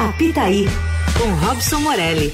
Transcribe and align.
Apitaí, 0.00 0.64
com 1.18 1.30
Robson 1.46 1.78
Morelli. 1.80 2.32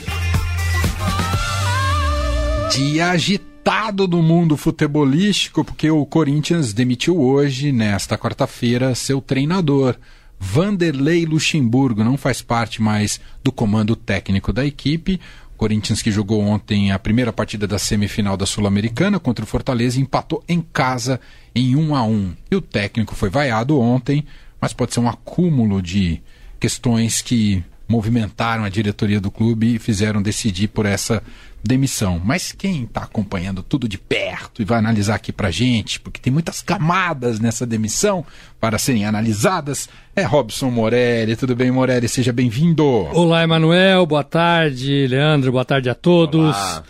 Dia 2.71 3.09
agitado 3.11 4.07
do 4.07 4.23
mundo 4.23 4.57
futebolístico, 4.57 5.65
porque 5.65 5.91
o 5.91 6.07
Corinthians 6.07 6.73
demitiu 6.73 7.21
hoje, 7.21 7.73
nesta 7.73 8.17
quarta-feira, 8.17 8.95
seu 8.95 9.21
treinador. 9.21 9.97
Vanderlei 10.39 11.27
Luxemburgo 11.27 12.05
não 12.05 12.17
faz 12.17 12.41
parte 12.41 12.81
mais 12.81 13.21
do 13.43 13.51
comando 13.51 13.97
técnico 13.97 14.53
da 14.53 14.65
equipe. 14.65 15.21
O 15.53 15.59
Corinthians 15.59 16.01
que 16.01 16.13
jogou 16.13 16.43
ontem 16.43 16.93
a 16.93 17.01
primeira 17.01 17.33
partida 17.33 17.67
da 17.67 17.81
semifinal 17.81 18.37
da 18.37 18.47
Sul-Americana 18.47 19.19
contra 19.19 19.45
o 19.45 19.49
Fortaleza 19.49 20.01
empatou 20.01 20.41
em 20.49 20.61
casa 20.61 21.21
em 21.53 21.75
1 21.75 21.97
a 21.97 22.05
1. 22.05 22.33
E 22.49 22.55
o 22.55 22.61
técnico 22.61 23.17
foi 23.17 23.29
vaiado 23.29 23.77
ontem, 23.81 24.25
mas 24.61 24.73
pode 24.73 24.95
ser 24.95 25.01
um 25.01 25.09
acúmulo 25.09 25.83
de 25.83 26.23
questões 26.67 27.23
que 27.23 27.63
movimentaram 27.87 28.65
a 28.65 28.69
diretoria 28.69 29.21
do 29.21 29.31
clube 29.31 29.77
e 29.77 29.79
fizeram 29.79 30.21
decidir 30.21 30.67
por 30.67 30.85
essa 30.85 31.23
demissão. 31.63 32.21
Mas 32.25 32.51
quem 32.51 32.83
está 32.83 33.05
acompanhando 33.05 33.63
tudo 33.63 33.89
de 33.89 33.97
perto 33.97 34.61
e 34.61 34.65
vai 34.65 34.81
analisar 34.81 35.15
aqui 35.15 35.31
para 35.31 35.49
gente, 35.49 36.01
porque 36.01 36.21
tem 36.21 36.33
muitas 36.33 36.63
camadas 36.63 37.39
nessa 37.39 37.65
demissão 37.65 38.27
para 38.61 38.79
serem 38.79 39.07
analisadas, 39.07 39.89
é 40.17 40.25
Robson 40.25 40.69
Morelli. 40.69 41.37
Tudo 41.37 41.55
bem, 41.55 41.71
Morelli? 41.71 42.09
Seja 42.09 42.33
bem-vindo. 42.33 42.85
Olá, 42.85 43.45
Emanuel. 43.45 44.05
Boa 44.05 44.25
tarde, 44.25 45.07
Leandro. 45.07 45.53
Boa 45.53 45.65
tarde 45.65 45.89
a 45.89 45.95
todos. 45.95 46.57
Olá. 46.57 46.83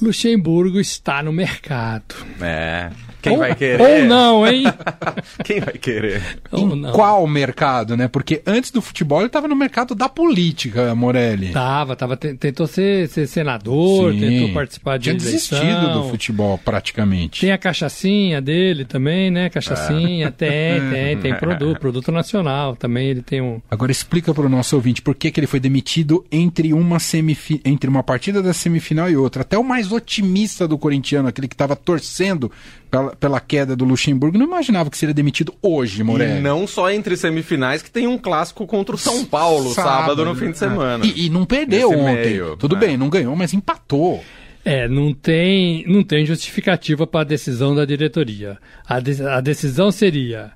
Luxemburgo 0.00 0.80
está 0.80 1.22
no 1.22 1.32
mercado. 1.32 2.14
É. 2.40 2.90
Quem 3.24 3.32
ou, 3.32 3.38
vai 3.38 3.54
querer? 3.54 3.80
Ou 3.80 4.04
não, 4.06 4.46
hein? 4.46 4.64
Quem 5.42 5.58
vai 5.58 5.72
querer? 5.74 6.22
ou 6.52 6.76
em 6.76 6.80
não. 6.80 6.92
qual 6.92 7.26
mercado, 7.26 7.96
né? 7.96 8.06
Porque 8.06 8.42
antes 8.46 8.70
do 8.70 8.82
futebol 8.82 9.20
ele 9.20 9.28
estava 9.28 9.48
no 9.48 9.56
mercado 9.56 9.94
da 9.94 10.10
política, 10.10 10.94
Morelli. 10.94 11.50
Tava, 11.50 11.96
tava, 11.96 12.18
te- 12.18 12.34
tentou 12.34 12.66
ser, 12.66 13.08
ser 13.08 13.26
senador, 13.26 14.12
Sim. 14.12 14.20
tentou 14.20 14.52
participar 14.52 14.98
de 14.98 15.04
Tinha 15.04 15.14
eleição. 15.16 15.58
desistido 15.58 15.92
do 15.94 16.08
futebol, 16.10 16.58
praticamente. 16.58 17.40
Tem 17.40 17.50
a 17.50 17.56
cachaçinha 17.56 18.42
dele 18.42 18.84
também, 18.84 19.30
né? 19.30 19.48
Cachaçinha, 19.48 20.30
tem, 20.30 20.50
tem, 20.90 21.16
tem 21.16 21.34
produto, 21.40 21.80
produto 21.80 22.12
nacional. 22.12 22.76
Também 22.76 23.08
ele 23.08 23.22
tem 23.22 23.40
um. 23.40 23.58
Agora 23.70 23.90
explica 23.90 24.34
para 24.34 24.44
o 24.44 24.50
nosso 24.50 24.76
ouvinte 24.76 25.00
por 25.00 25.14
que, 25.14 25.30
que 25.30 25.40
ele 25.40 25.46
foi 25.46 25.60
demitido 25.60 26.26
entre 26.30 26.74
uma, 26.74 26.98
semifi... 26.98 27.58
entre 27.64 27.88
uma 27.88 28.02
partida 28.02 28.42
da 28.42 28.52
semifinal 28.52 29.08
e 29.08 29.16
outra. 29.16 29.40
Até 29.40 29.56
o 29.56 29.64
mais 29.64 29.83
otimista 29.92 30.66
do 30.68 30.76
corintiano, 30.78 31.28
aquele 31.28 31.48
que 31.48 31.54
estava 31.54 31.74
torcendo 31.76 32.50
pela, 32.90 33.16
pela 33.16 33.40
queda 33.40 33.74
do 33.74 33.84
Luxemburgo, 33.84 34.38
não 34.38 34.46
imaginava 34.46 34.88
que 34.90 34.96
seria 34.98 35.14
demitido 35.14 35.54
hoje, 35.62 36.02
Morelli. 36.02 36.38
E 36.38 36.42
não 36.42 36.66
só 36.66 36.90
entre 36.90 37.16
semifinais, 37.16 37.82
que 37.82 37.90
tem 37.90 38.06
um 38.06 38.16
clássico 38.18 38.66
contra 38.66 38.94
o 38.94 38.98
São 38.98 39.24
Paulo, 39.24 39.72
sábado, 39.74 40.24
no 40.24 40.34
fim 40.34 40.50
de 40.50 40.58
semana. 40.58 41.04
E, 41.04 41.26
e 41.26 41.30
não 41.30 41.44
perdeu 41.44 41.90
Nesse 41.90 42.00
ontem. 42.02 42.24
meio, 42.30 42.56
Tudo 42.56 42.76
é. 42.76 42.78
bem, 42.78 42.96
não 42.96 43.08
ganhou, 43.08 43.34
mas 43.34 43.52
empatou. 43.52 44.22
É, 44.64 44.88
não 44.88 45.12
tem, 45.12 45.84
não 45.86 46.02
tem 46.02 46.24
justificativa 46.24 47.06
para 47.06 47.20
a 47.20 47.24
decisão 47.24 47.74
da 47.74 47.84
diretoria. 47.84 48.56
A, 48.86 48.98
de- 48.98 49.22
a 49.22 49.40
decisão 49.40 49.90
seria. 49.90 50.52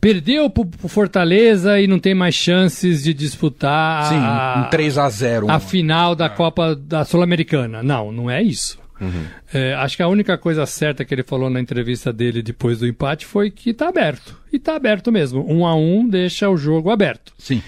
Perdeu 0.00 0.48
pro, 0.48 0.64
pro 0.64 0.88
Fortaleza 0.88 1.78
e 1.80 1.86
não 1.86 1.98
tem 1.98 2.14
mais 2.14 2.34
chances 2.34 3.02
de 3.02 3.12
disputar 3.12 4.06
Sim, 4.06 4.16
a, 4.16 4.64
um 4.66 4.70
3 4.70 4.98
a 4.98 5.08
0 5.10 5.50
a 5.50 5.60
final 5.60 6.14
da 6.14 6.28
Copa 6.30 6.74
da 6.74 7.04
Sul-Americana. 7.04 7.82
Não, 7.82 8.10
não 8.10 8.30
é 8.30 8.42
isso. 8.42 8.80
É, 9.52 9.74
acho 9.74 9.96
que 9.96 10.02
a 10.02 10.08
única 10.08 10.36
coisa 10.36 10.66
certa 10.66 11.04
que 11.04 11.14
ele 11.14 11.22
falou 11.22 11.48
na 11.48 11.60
entrevista 11.60 12.12
dele 12.12 12.42
depois 12.42 12.78
do 12.78 12.86
empate 12.86 13.24
foi 13.24 13.50
que 13.50 13.72
tá 13.72 13.88
aberto. 13.88 14.38
E 14.52 14.58
tá 14.58 14.76
aberto 14.76 15.10
mesmo. 15.10 15.44
Um 15.48 15.66
a 15.66 15.74
um 15.74 16.06
deixa 16.06 16.48
o 16.50 16.56
jogo 16.56 16.90
aberto. 16.90 17.32
Sim. 17.38 17.62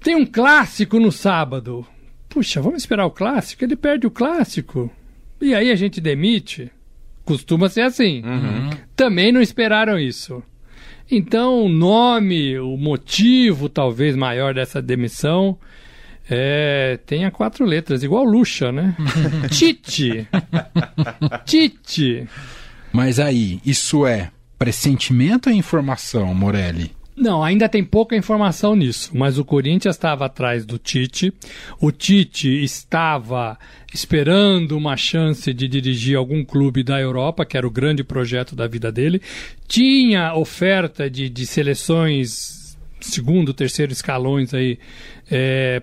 Tem 0.00 0.14
um 0.14 0.26
clássico 0.26 0.98
no 0.98 1.12
sábado. 1.12 1.86
Puxa, 2.28 2.60
vamos 2.60 2.82
esperar 2.82 3.06
o 3.06 3.10
clássico? 3.10 3.64
Ele 3.64 3.76
perde 3.76 4.06
o 4.06 4.10
clássico. 4.10 4.90
E 5.40 5.54
aí 5.54 5.70
a 5.70 5.76
gente 5.76 6.00
demite. 6.00 6.70
Costuma 7.24 7.68
ser 7.68 7.82
assim. 7.82 8.22
Também 8.94 9.32
não 9.32 9.40
esperaram 9.40 9.98
isso. 9.98 10.42
Então, 11.10 11.64
o 11.64 11.68
nome, 11.68 12.58
o 12.58 12.76
motivo 12.76 13.68
talvez 13.68 14.16
maior 14.16 14.52
dessa 14.54 14.82
demissão 14.82 15.56
é, 16.28 16.98
tenha 17.06 17.30
quatro 17.30 17.64
letras, 17.64 18.02
igual 18.02 18.24
Luxa, 18.24 18.72
né? 18.72 18.96
Tite. 19.50 20.26
Tite. 21.44 22.28
Mas 22.92 23.20
aí, 23.20 23.60
isso 23.64 24.06
é 24.06 24.30
pressentimento 24.58 25.48
ou 25.48 25.54
informação, 25.54 26.34
Morelli? 26.34 26.90
Não, 27.16 27.42
ainda 27.42 27.66
tem 27.66 27.82
pouca 27.82 28.14
informação 28.14 28.76
nisso, 28.76 29.10
mas 29.14 29.38
o 29.38 29.44
Corinthians 29.44 29.96
estava 29.96 30.26
atrás 30.26 30.66
do 30.66 30.76
Tite. 30.76 31.32
O 31.80 31.90
Tite 31.90 32.62
estava 32.62 33.58
esperando 33.92 34.76
uma 34.76 34.98
chance 34.98 35.54
de 35.54 35.66
dirigir 35.66 36.14
algum 36.16 36.44
clube 36.44 36.82
da 36.82 37.00
Europa, 37.00 37.46
que 37.46 37.56
era 37.56 37.66
o 37.66 37.70
grande 37.70 38.04
projeto 38.04 38.54
da 38.54 38.66
vida 38.66 38.92
dele. 38.92 39.22
Tinha 39.66 40.34
oferta 40.34 41.08
de, 41.08 41.30
de 41.30 41.46
seleções 41.46 42.65
segundo, 43.00 43.52
terceiro 43.52 43.92
escalões 43.92 44.52
aí 44.54 44.78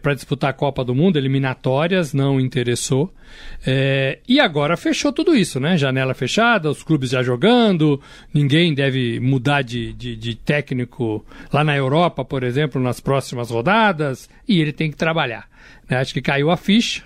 para 0.01 0.13
disputar 0.13 0.49
a 0.49 0.53
Copa 0.53 0.83
do 0.83 0.95
Mundo, 0.95 1.17
eliminatórias, 1.17 2.13
não 2.13 2.39
interessou. 2.39 3.13
É, 3.65 4.19
e 4.27 4.39
agora 4.39 4.77
fechou 4.77 5.11
tudo 5.11 5.35
isso, 5.35 5.59
né? 5.59 5.77
Janela 5.77 6.13
fechada, 6.13 6.69
os 6.69 6.83
clubes 6.83 7.09
já 7.09 7.21
jogando, 7.21 7.99
ninguém 8.33 8.73
deve 8.73 9.19
mudar 9.19 9.61
de, 9.61 9.93
de, 9.93 10.15
de 10.15 10.35
técnico 10.35 11.25
lá 11.51 11.63
na 11.63 11.75
Europa, 11.75 12.23
por 12.23 12.43
exemplo, 12.43 12.81
nas 12.81 12.99
próximas 12.99 13.49
rodadas, 13.49 14.29
e 14.47 14.61
ele 14.61 14.71
tem 14.71 14.89
que 14.89 14.97
trabalhar. 14.97 15.49
né? 15.89 15.97
Acho 15.97 16.13
que 16.13 16.21
caiu 16.21 16.49
a 16.49 16.57
ficha, 16.57 17.03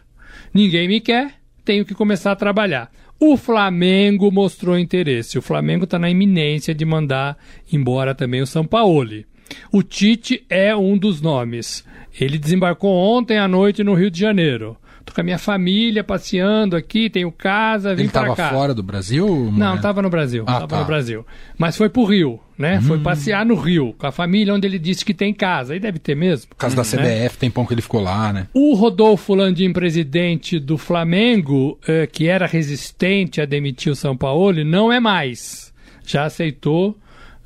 ninguém 0.54 0.88
me 0.88 1.00
quer, 1.00 1.34
tenho 1.66 1.86
que 1.86 1.94
começar 1.94 2.32
a 2.32 2.36
trabalhar. 2.36 2.92
O 3.20 3.36
Flamengo 3.36 4.32
mostrou 4.32 4.78
interesse. 4.78 5.40
O 5.40 5.42
Flamengo 5.42 5.86
está 5.86 5.98
na 5.98 6.10
iminência 6.10 6.74
de 6.76 6.86
mandar 6.86 7.36
embora 7.74 8.14
também 8.14 8.42
o 8.42 8.48
Sampaoli. 8.48 9.26
O 9.72 9.84
Tite 9.84 10.46
é 10.50 10.76
um 10.76 10.98
dos 10.98 11.22
nomes. 11.22 11.84
Ele 12.20 12.38
desembarcou 12.38 12.92
ontem 12.92 13.38
à 13.38 13.48
noite 13.48 13.84
no 13.84 13.94
Rio 13.94 14.10
de 14.10 14.20
Janeiro. 14.20 14.78
Tô 15.08 15.14
com 15.14 15.22
a 15.22 15.24
minha 15.24 15.38
família 15.38 16.04
passeando 16.04 16.76
aqui, 16.76 17.10
tenho 17.10 17.32
casa, 17.32 17.96
vim 17.96 18.02
Ele 18.04 18.12
pra 18.12 18.24
estava 18.24 18.36
cá. 18.36 18.50
fora 18.50 18.74
do 18.74 18.84
Brasil? 18.84 19.50
Não, 19.56 19.76
estava 19.76 20.02
no 20.02 20.10
Brasil. 20.10 20.44
Ah, 20.46 20.54
tava 20.56 20.68
tá. 20.68 20.80
no 20.80 20.86
Brasil. 20.86 21.26
Mas 21.58 21.78
foi 21.78 21.88
pro 21.88 22.04
Rio, 22.04 22.42
né? 22.58 22.82
Foi 22.82 23.00
passear 23.00 23.46
no 23.46 23.56
Rio, 23.56 23.96
com 23.98 24.06
a 24.06 24.12
família 24.12 24.54
onde 24.54 24.68
ele 24.68 24.78
disse 24.78 25.06
que 25.06 25.14
tem 25.14 25.34
casa. 25.34 25.74
Aí 25.74 25.80
deve 25.80 25.98
ter 25.98 26.14
mesmo. 26.14 26.50
Por 26.50 26.58
causa 26.58 26.76
da 26.76 26.84
CBF, 26.84 27.38
tem 27.38 27.50
pão 27.50 27.66
que 27.66 27.74
ele 27.74 27.82
ficou 27.82 28.02
lá, 28.02 28.34
né? 28.34 28.48
O 28.54 28.74
Rodolfo 28.74 29.34
Landim, 29.34 29.72
presidente 29.72 30.60
do 30.60 30.78
Flamengo, 30.78 31.80
eh, 31.88 32.06
que 32.06 32.28
era 32.28 32.46
resistente 32.46 33.40
a 33.40 33.46
demitir 33.46 33.94
o 33.94 33.96
São 33.96 34.18
Paulo, 34.18 34.62
não 34.66 34.92
é 34.92 35.00
mais. 35.00 35.74
Já 36.06 36.26
aceitou 36.26 36.98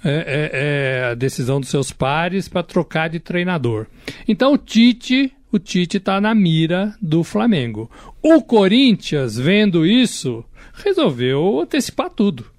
eh, 0.03 0.25
eh, 0.27 0.51
eh, 0.53 1.09
a 1.11 1.13
decisão 1.13 1.59
dos 1.59 1.69
seus 1.69 1.91
pares 1.91 2.47
para 2.47 2.63
trocar 2.63 3.09
de 3.09 3.19
treinador. 3.19 3.85
Então 4.27 4.53
o 4.53 4.57
Tite, 4.57 5.31
o 5.51 5.59
Tite 5.59 5.97
está 5.97 6.19
na 6.19 6.33
mira 6.33 6.95
do 7.01 7.23
Flamengo. 7.23 7.89
O 8.21 8.41
Corinthians, 8.41 9.37
vendo 9.37 9.85
isso, 9.85 10.43
resolveu 10.73 11.61
antecipar 11.61 12.09
tudo. 12.09 12.50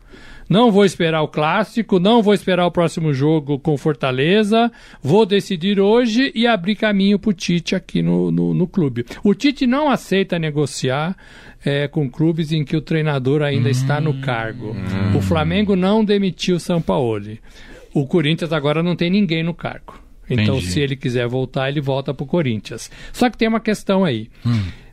Não 0.52 0.70
vou 0.70 0.84
esperar 0.84 1.22
o 1.22 1.28
clássico, 1.28 1.98
não 1.98 2.22
vou 2.22 2.34
esperar 2.34 2.66
o 2.66 2.70
próximo 2.70 3.14
jogo 3.14 3.58
com 3.58 3.74
Fortaleza. 3.78 4.70
Vou 5.02 5.24
decidir 5.24 5.80
hoje 5.80 6.30
e 6.34 6.46
abrir 6.46 6.76
caminho 6.76 7.18
para 7.18 7.30
o 7.30 7.32
Tite 7.32 7.74
aqui 7.74 8.02
no, 8.02 8.30
no, 8.30 8.52
no 8.52 8.66
clube. 8.68 9.06
O 9.24 9.34
Tite 9.34 9.66
não 9.66 9.88
aceita 9.88 10.38
negociar 10.38 11.16
eh, 11.64 11.88
com 11.88 12.10
clubes 12.10 12.52
em 12.52 12.64
que 12.64 12.76
o 12.76 12.82
treinador 12.82 13.40
ainda 13.40 13.70
está 13.70 13.98
no 13.98 14.20
cargo. 14.20 14.76
O 15.16 15.22
Flamengo 15.22 15.74
não 15.74 16.04
demitiu 16.04 16.56
o 16.56 16.60
Sampaoli. 16.60 17.40
O 17.94 18.06
Corinthians 18.06 18.52
agora 18.52 18.82
não 18.82 18.94
tem 18.94 19.08
ninguém 19.08 19.42
no 19.42 19.54
cargo. 19.54 19.98
Então, 20.28 20.56
Entendi. 20.56 20.70
se 20.70 20.80
ele 20.80 20.96
quiser 20.96 21.26
voltar, 21.26 21.70
ele 21.70 21.80
volta 21.80 22.12
para 22.12 22.24
o 22.24 22.26
Corinthians. 22.26 22.90
Só 23.10 23.30
que 23.30 23.38
tem 23.38 23.48
uma 23.48 23.58
questão 23.60 24.04
aí. 24.04 24.28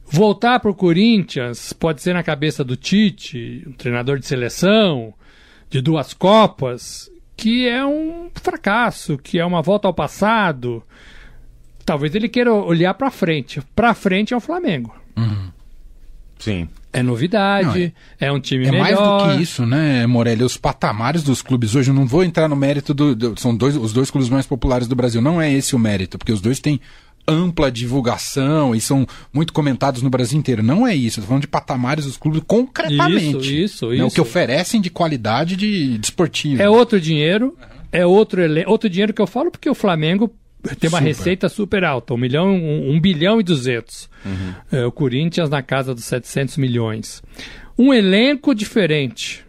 Voltar 0.05 0.59
para 0.61 0.71
o 0.71 0.75
Corinthians 0.75 1.73
pode 1.73 2.01
ser 2.01 2.13
na 2.13 2.23
cabeça 2.23 2.63
do 2.63 2.77
Tite, 2.77 3.63
um 3.67 3.73
treinador 3.73 4.17
de 4.19 4.25
seleção, 4.25 5.13
de 5.69 5.81
duas 5.81 6.13
Copas, 6.13 7.09
que 7.37 7.67
é 7.67 7.85
um 7.85 8.29
fracasso, 8.35 9.17
que 9.17 9.39
é 9.39 9.45
uma 9.45 9.61
volta 9.61 9.87
ao 9.87 9.93
passado. 9.93 10.83
Talvez 11.85 12.13
ele 12.15 12.27
queira 12.29 12.53
olhar 12.53 12.93
para 12.93 13.09
frente. 13.11 13.61
Para 13.75 13.93
frente 13.93 14.33
é 14.33 14.37
o 14.37 14.41
Flamengo. 14.41 14.93
Sim. 16.37 16.69
É 16.91 17.03
novidade, 17.03 17.93
é, 18.19 18.31
um 18.31 18.39
time 18.39 18.65
É 18.65 18.71
mais 18.71 18.95
melhor. 18.97 19.27
do 19.31 19.35
que 19.37 19.43
isso, 19.43 19.63
né, 19.63 20.07
Morelli? 20.07 20.43
Os 20.43 20.57
patamares 20.57 21.21
dos 21.21 21.39
clubes 21.39 21.75
hoje, 21.75 21.91
eu 21.91 21.93
não 21.93 22.07
vou 22.07 22.23
entrar 22.23 22.47
no 22.47 22.55
mérito 22.55 22.95
do. 22.95 23.15
do- 23.15 23.39
são 23.39 23.55
dois, 23.55 23.75
os 23.75 23.93
dois 23.93 24.09
clubes 24.09 24.27
mais 24.27 24.47
populares 24.47 24.87
do 24.87 24.95
Brasil. 24.95 25.21
Não 25.21 25.39
é 25.39 25.51
esse 25.53 25.75
o 25.75 25.79
mérito, 25.79 26.17
porque 26.17 26.31
os 26.31 26.41
dois 26.41 26.59
têm 26.59 26.79
ampla 27.29 27.71
divulgação 27.71 28.73
e 28.75 28.81
são 28.81 29.05
muito 29.33 29.53
comentados 29.53 30.01
no 30.01 30.09
Brasil 30.09 30.37
inteiro. 30.37 30.63
Não 30.63 30.85
é 30.85 30.95
isso. 30.95 31.21
Tô 31.21 31.27
falando 31.27 31.41
de 31.41 31.47
patamares 31.47 32.05
dos 32.05 32.17
clubes 32.17 32.41
concretamente. 32.45 33.37
Isso, 33.37 33.85
isso, 33.85 33.89
né, 33.89 34.03
O 34.03 34.07
isso. 34.07 34.15
que 34.15 34.21
oferecem 34.21 34.81
de 34.81 34.89
qualidade 34.89 35.55
de, 35.55 35.97
de 35.97 36.05
esportivo. 36.05 36.61
É 36.61 36.69
outro 36.69 36.99
dinheiro, 36.99 37.57
é 37.91 38.05
outro, 38.05 38.41
outro 38.67 38.89
dinheiro 38.89 39.13
que 39.13 39.21
eu 39.21 39.27
falo 39.27 39.51
porque 39.51 39.69
o 39.69 39.75
Flamengo 39.75 40.33
tem 40.79 40.89
uma 40.89 40.97
Super. 40.97 41.03
receita 41.03 41.47
super 41.49 41.83
alta, 41.85 42.13
1 42.13 42.17
milhão, 42.17 42.49
um, 42.49 42.91
um 42.91 42.99
bilhão 42.99 43.39
e 43.39 43.43
200. 43.43 44.09
É, 44.71 44.85
o 44.85 44.91
Corinthians 44.91 45.49
na 45.49 45.61
casa 45.61 45.95
dos 45.95 46.03
700 46.03 46.57
milhões. 46.57 47.23
Um 47.77 47.93
elenco 47.93 48.53
diferente. 48.53 49.45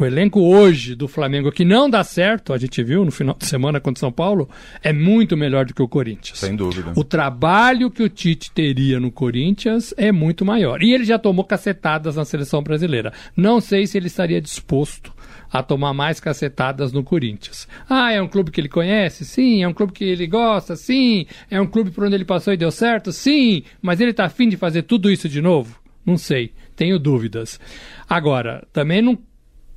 O 0.00 0.04
elenco 0.06 0.40
hoje 0.40 0.94
do 0.94 1.06
Flamengo, 1.06 1.52
que 1.52 1.62
não 1.62 1.90
dá 1.90 2.02
certo, 2.02 2.54
a 2.54 2.56
gente 2.56 2.82
viu 2.82 3.04
no 3.04 3.10
final 3.10 3.36
de 3.38 3.44
semana 3.44 3.78
contra 3.78 3.98
o 3.98 4.00
São 4.00 4.10
Paulo, 4.10 4.48
é 4.82 4.94
muito 4.94 5.36
melhor 5.36 5.66
do 5.66 5.74
que 5.74 5.82
o 5.82 5.88
Corinthians. 5.88 6.38
Sem 6.38 6.56
dúvida. 6.56 6.94
O 6.96 7.04
trabalho 7.04 7.90
que 7.90 8.02
o 8.02 8.08
Tite 8.08 8.50
teria 8.50 8.98
no 8.98 9.12
Corinthians 9.12 9.92
é 9.98 10.10
muito 10.10 10.42
maior. 10.42 10.82
E 10.82 10.94
ele 10.94 11.04
já 11.04 11.18
tomou 11.18 11.44
cacetadas 11.44 12.16
na 12.16 12.24
seleção 12.24 12.62
brasileira. 12.62 13.12
Não 13.36 13.60
sei 13.60 13.86
se 13.86 13.98
ele 13.98 14.06
estaria 14.06 14.40
disposto 14.40 15.12
a 15.52 15.62
tomar 15.62 15.92
mais 15.92 16.18
cacetadas 16.18 16.94
no 16.94 17.04
Corinthians. 17.04 17.68
Ah, 17.86 18.10
é 18.10 18.22
um 18.22 18.28
clube 18.28 18.50
que 18.50 18.58
ele 18.58 18.70
conhece? 18.70 19.26
Sim. 19.26 19.62
É 19.62 19.68
um 19.68 19.74
clube 19.74 19.92
que 19.92 20.04
ele 20.04 20.26
gosta? 20.26 20.76
Sim. 20.76 21.26
É 21.50 21.60
um 21.60 21.66
clube 21.66 21.90
por 21.90 22.04
onde 22.04 22.14
ele 22.14 22.24
passou 22.24 22.54
e 22.54 22.56
deu 22.56 22.70
certo? 22.70 23.12
Sim. 23.12 23.64
Mas 23.82 24.00
ele 24.00 24.12
está 24.12 24.24
afim 24.24 24.48
de 24.48 24.56
fazer 24.56 24.80
tudo 24.84 25.10
isso 25.10 25.28
de 25.28 25.42
novo? 25.42 25.78
Não 26.06 26.16
sei. 26.16 26.54
Tenho 26.74 26.98
dúvidas. 26.98 27.60
Agora, 28.08 28.66
também 28.72 29.02
não 29.02 29.18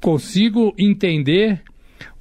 consigo 0.03 0.75
entender 0.77 1.61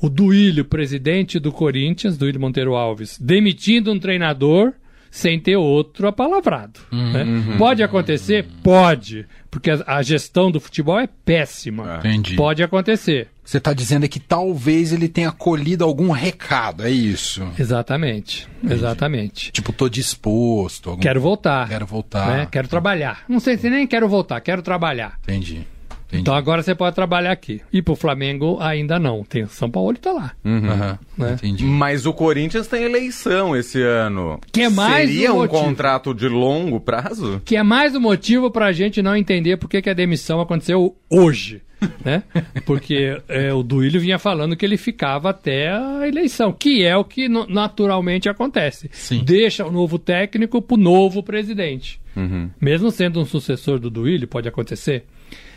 o 0.01 0.09
Duílio, 0.09 0.65
presidente 0.65 1.39
do 1.41 1.51
Corinthians, 1.51 2.17
Duílio 2.17 2.41
Monteiro 2.41 2.75
Alves, 2.77 3.19
demitindo 3.21 3.93
um 3.93 3.99
treinador 3.99 4.73
sem 5.11 5.39
ter 5.39 5.57
outro 5.57 6.07
apalavrado. 6.07 6.81
né? 6.91 7.25
Pode 7.59 7.83
acontecer? 7.83 8.47
Pode. 8.63 9.27
Porque 9.51 9.71
a, 9.71 9.83
a 9.99 10.03
gestão 10.03 10.51
do 10.51 10.59
futebol 10.61 10.99
é 10.99 11.07
péssima. 11.25 11.97
Entendi. 11.99 12.37
Pode 12.37 12.63
acontecer. 12.63 13.29
Você 13.45 13.59
está 13.59 13.75
dizendo 13.75 14.05
é 14.05 14.09
que 14.09 14.21
talvez 14.21 14.93
ele 14.93 15.09
tenha 15.09 15.31
colhido 15.33 15.85
algum 15.85 16.11
recado, 16.13 16.85
é 16.85 16.91
isso? 16.91 17.43
Exatamente. 17.59 18.47
Exatamente. 18.65 19.51
Tipo, 19.53 19.73
tô 19.73 19.89
disposto. 19.89 20.89
algum- 20.91 21.03
Quero 21.03 21.21
voltar. 21.21 21.69
Quero 21.69 21.85
voltar. 21.85 22.37
né? 22.39 22.49
Quero 22.51 22.69
trabalhar. 22.69 23.25
Não 23.29 23.41
sei 23.41 23.59
se 23.59 23.69
nem 23.69 23.87
quero 23.87 24.09
voltar, 24.09 24.41
quero 24.41 24.63
trabalhar. 24.63 25.19
Entendi. 25.25 25.67
Entendi. 26.13 26.21
Então 26.21 26.35
agora 26.35 26.63
você 26.63 26.75
pode 26.75 26.95
trabalhar 26.95 27.33
aqui. 27.33 27.63
E 27.73 27.81
pro 27.81 27.97
Flamengo 27.97 28.59
ainda 28.61 28.99
não. 28.99 29.25
Tem 29.25 29.47
São 29.47 29.71
Paulo 29.71 29.97
tá 29.97 30.13
lá. 30.13 30.33
Aham, 30.45 30.99
né? 31.17 31.33
Entendi. 31.35 31.65
Mas 31.65 32.05
o 32.05 32.13
Corinthians 32.13 32.67
tem 32.67 32.85
eleição 32.85 33.57
esse 33.57 33.81
ano. 33.81 34.39
Que 34.53 34.63
é 34.63 34.69
mais 34.69 35.09
Seria 35.09 35.33
um 35.33 35.37
um 35.37 35.39
motivo. 35.41 35.61
contrato 35.63 36.13
de 36.15 36.29
longo 36.29 36.79
prazo? 36.79 37.41
que 37.45 37.57
é 37.57 37.63
mais 37.63 37.97
um 37.97 38.01
motivo 38.01 38.51
para 38.51 38.67
a 38.67 38.73
gente 38.73 39.01
não 39.01 39.17
entender 39.17 39.57
por 39.57 39.69
que, 39.71 39.81
que 39.81 39.89
a 39.89 39.95
demissão 39.95 40.41
aconteceu 40.41 40.95
hoje. 41.09 41.63
Né? 42.05 42.23
Porque 42.65 43.19
é, 43.29 43.53
o 43.53 43.61
Duílio 43.65 44.01
vinha 44.01 44.17
falando 44.17 44.55
que 44.55 44.65
ele 44.65 44.77
ficava 44.77 45.31
até 45.31 45.69
a 45.69 46.07
eleição, 46.07 46.53
que 46.53 46.85
é 46.85 46.97
o 46.97 47.03
que 47.05 47.29
naturalmente 47.29 48.29
acontece. 48.29 48.89
Sim. 48.93 49.25
Deixa 49.25 49.67
o 49.67 49.73
novo 49.73 49.99
técnico 49.99 50.63
para 50.63 50.75
o 50.75 50.79
novo 50.79 51.25
presidente. 51.25 52.01
Uhum. 52.17 52.51
Mesmo 52.61 52.91
sendo 52.91 53.21
um 53.21 53.25
sucessor 53.25 53.79
do 53.79 53.91
Duílio, 53.91 54.29
pode 54.29 54.49
acontecer. 54.49 55.05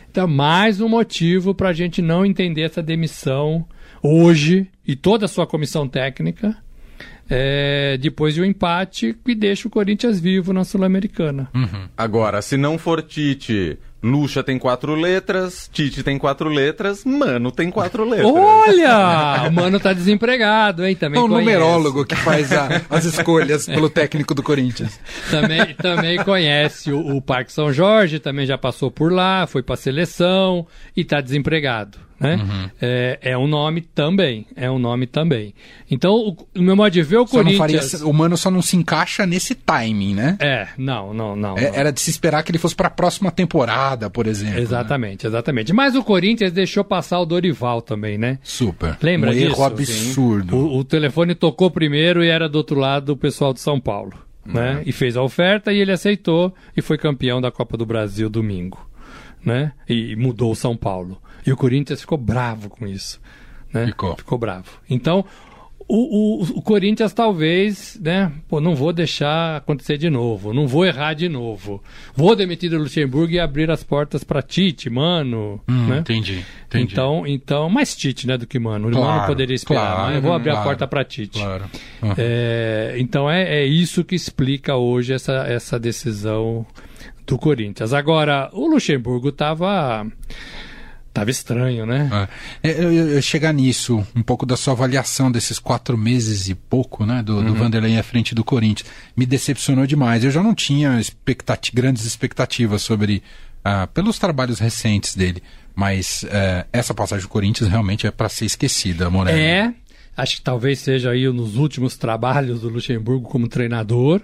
Então, 0.09 0.27
mais 0.27 0.79
um 0.79 0.87
motivo 0.87 1.53
para 1.53 1.69
a 1.69 1.73
gente 1.73 2.01
não 2.01 2.25
entender 2.25 2.61
essa 2.61 2.81
demissão 2.81 3.65
hoje 4.01 4.67
e 4.87 4.95
toda 4.95 5.25
a 5.25 5.27
sua 5.27 5.45
comissão 5.45 5.87
técnica, 5.87 6.55
é, 7.29 7.97
depois 7.97 8.33
de 8.35 8.41
um 8.41 8.45
empate 8.45 9.15
que 9.25 9.35
deixa 9.35 9.67
o 9.67 9.71
Corinthians 9.71 10.19
vivo 10.19 10.53
na 10.53 10.63
Sul-Americana. 10.63 11.49
Agora, 11.97 12.41
se 12.41 12.55
não 12.55 12.77
for 12.77 13.01
Tite, 13.01 13.77
Lucha 14.05 14.43
tem 14.43 14.59
quatro 14.59 14.93
letras, 14.93 15.67
Tite 15.73 16.03
tem 16.03 16.17
quatro 16.17 16.47
letras, 16.47 17.03
Mano 17.03 17.51
tem 17.51 17.71
quatro 17.71 18.07
letras. 18.07 18.31
Olha! 18.31 19.47
O 19.47 19.51
mano 19.53 19.79
tá 19.79 19.93
desempregado, 19.93 20.85
hein? 20.85 20.95
Também 20.95 21.19
É 21.19 21.23
um 21.23 21.27
conheço. 21.27 21.41
numerólogo 21.43 22.05
que 22.05 22.15
faz 22.15 22.51
a- 22.53 22.81
as 22.89 23.03
escolhas 23.05 23.65
pelo 23.65 23.89
técnico 23.89 24.35
do 24.35 24.43
Corinthians. 24.43 24.99
Também, 25.31 25.73
também 25.75 26.17
conhece 26.23 26.91
o, 26.91 27.15
o 27.15 27.21
Parque 27.21 27.51
São 27.51 27.73
Jorge, 27.73 28.19
também 28.19 28.45
já 28.45 28.57
passou 28.57 28.91
por 28.91 29.11
lá, 29.11 29.47
foi 29.47 29.63
pra 29.63 29.75
seleção 29.75 30.67
e 30.95 31.03
tá 31.03 31.19
desempregado. 31.19 31.97
Né? 32.19 32.35
Uhum. 32.35 32.69
É, 32.81 33.19
é 33.21 33.37
um 33.37 33.47
nome 33.47 33.81
também. 33.81 34.45
É 34.55 34.71
um 34.71 34.79
nome 34.79 35.05
também. 35.05 35.53
Então, 35.91 36.13
o, 36.15 36.61
meu 36.61 36.75
modo 36.75 36.91
de 36.91 37.01
ver, 37.03 37.17
o 37.17 37.27
Só 37.27 37.43
não 37.43 37.53
faria, 37.53 37.79
Corinthians. 37.79 38.01
o 38.01 38.13
Mano 38.13 38.37
só 38.37 38.49
não 38.49 38.61
se 38.61 38.77
encaixa 38.77 39.25
nesse 39.25 39.53
timing, 39.53 40.15
né? 40.15 40.37
É, 40.39 40.67
não, 40.77 41.13
não, 41.13 41.35
não. 41.35 41.57
É- 41.57 41.69
não. 41.69 41.75
era 41.77 41.91
de 41.91 41.99
se 41.99 42.09
esperar 42.09 42.43
que 42.43 42.51
ele 42.51 42.57
fosse 42.57 42.75
para 42.75 42.87
a 42.87 42.91
próxima 42.91 43.31
temporada, 43.31 44.09
por 44.09 44.27
exemplo. 44.27 44.55
né? 44.55 44.61
Exatamente, 44.61 45.27
exatamente. 45.27 45.73
Mas 45.73 45.95
o 45.95 46.03
Corinthians 46.03 46.51
deixou 46.51 46.83
passar 46.83 47.19
o 47.19 47.25
Dorival 47.25 47.81
também, 47.81 48.17
né? 48.17 48.39
Super. 48.43 48.97
Lembra 49.01 49.31
um 49.31 49.33
disso? 49.33 49.45
erro 49.47 49.63
absurdo. 49.63 50.55
O, 50.55 50.77
o 50.79 50.83
telefone 50.83 51.35
tocou 51.35 51.69
primeiro 51.69 52.23
e 52.23 52.29
era 52.29 52.47
do 52.47 52.55
outro 52.55 52.79
lado 52.79 53.09
o 53.09 53.17
pessoal 53.17 53.53
de 53.53 53.59
São 53.59 53.79
Paulo. 53.79 54.13
Né? 54.45 54.83
E 54.85 54.91
fez 54.91 55.17
a 55.17 55.23
oferta 55.23 55.73
e 55.73 55.79
ele 55.79 55.91
aceitou 55.91 56.53
e 56.77 56.81
foi 56.81 56.99
campeão 56.99 57.41
da 57.41 57.49
Copa 57.51 57.75
do 57.75 57.85
Brasil 57.85 58.29
domingo. 58.29 58.77
Né? 59.45 59.71
E 59.87 60.15
mudou 60.15 60.51
o 60.51 60.55
São 60.55 60.75
Paulo. 60.75 61.21
E 61.45 61.51
o 61.51 61.57
Corinthians 61.57 62.01
ficou 62.01 62.17
bravo 62.17 62.69
com 62.69 62.87
isso. 62.87 63.21
Né? 63.71 63.85
Ficou. 63.87 64.15
Ficou 64.15 64.37
bravo. 64.37 64.79
Então, 64.89 65.23
o, 65.87 66.41
o, 66.41 66.43
o 66.57 66.61
Corinthians 66.63 67.13
talvez, 67.13 67.99
né? 68.01 68.31
Pô, 68.47 68.59
não 68.59 68.73
vou 68.73 68.91
deixar 68.91 69.57
acontecer 69.57 69.97
de 69.97 70.09
novo. 70.09 70.51
Não 70.51 70.67
vou 70.67 70.83
errar 70.83 71.13
de 71.13 71.29
novo. 71.29 71.81
Vou 72.15 72.35
demitir 72.35 72.73
o 72.73 72.79
Luxemburgo 72.79 73.33
e 73.33 73.39
abrir 73.39 73.69
as 73.69 73.83
portas 73.83 74.23
para 74.23 74.41
Tite, 74.41 74.89
mano. 74.89 75.61
Hum, 75.67 75.87
né? 75.87 75.99
Entendi, 75.99 76.43
entendi. 76.65 76.91
Então, 76.91 77.27
então, 77.27 77.69
mais 77.69 77.95
Tite, 77.95 78.25
né, 78.25 78.35
do 78.35 78.47
que 78.47 78.57
Mano. 78.57 78.87
O 78.87 78.91
Claro, 78.91 79.07
Mano 79.07 79.27
poderia 79.27 79.55
esperar, 79.55 79.95
claro, 79.95 80.15
eu 80.15 80.21
vou 80.21 80.33
abrir 80.33 80.51
claro, 80.51 80.61
a 80.61 80.63
porta 80.63 80.87
para 80.87 81.03
Tite. 81.03 81.39
Claro. 81.39 81.65
Uhum. 82.01 82.13
É, 82.17 82.95
então 82.97 83.29
é, 83.29 83.59
é 83.59 83.65
isso 83.65 84.03
que 84.03 84.15
explica 84.15 84.75
hoje 84.75 85.13
essa, 85.13 85.45
essa 85.47 85.79
decisão 85.79 86.65
do 87.25 87.37
Corinthians. 87.37 87.93
Agora, 87.93 88.49
o 88.53 88.67
Luxemburgo 88.67 89.31
tava 89.31 90.05
tava 91.13 91.31
estranho, 91.31 91.85
né? 91.85 92.09
É, 92.61 92.71
eu, 92.71 92.91
eu- 92.91 93.07
eu 93.11 93.21
chegar 93.21 93.53
nisso, 93.53 94.05
um 94.13 94.21
pouco 94.21 94.45
da 94.45 94.57
sua 94.57 94.73
avaliação 94.73 95.31
desses 95.31 95.57
quatro 95.59 95.97
meses 95.97 96.49
e 96.49 96.55
pouco, 96.55 97.05
né, 97.05 97.23
do, 97.23 97.41
do 97.41 97.53
Vanderlei 97.55 97.97
à 97.97 98.03
frente 98.03 98.35
do 98.35 98.43
Corinthians, 98.43 98.89
me 99.15 99.25
decepcionou 99.25 99.87
demais. 99.87 100.25
Eu 100.25 100.31
já 100.31 100.43
não 100.43 100.53
tinha 100.53 100.99
expectati 100.99 101.71
grandes 101.73 102.03
expectativas 102.05 102.81
sobre, 102.81 103.23
ah, 103.63 103.87
pelos 103.87 104.19
trabalhos 104.19 104.59
recentes 104.59 105.15
dele, 105.15 105.41
mas 105.73 106.25
eh, 106.29 106.65
essa 106.73 106.93
passagem 106.93 107.23
do 107.25 107.29
Corinthians 107.29 107.69
realmente 107.69 108.05
é 108.05 108.11
para 108.11 108.27
ser 108.27 108.43
esquecida, 108.45 109.09
Moreno. 109.09 109.37
É, 109.37 109.73
acho 110.15 110.37
que 110.37 110.41
talvez 110.41 110.79
seja 110.79 111.11
aí 111.11 111.27
um 111.27 111.33
nos 111.33 111.55
últimos 111.57 111.97
trabalhos 111.97 112.61
do 112.61 112.69
Luxemburgo 112.69 113.27
como 113.29 113.47
treinador. 113.47 114.21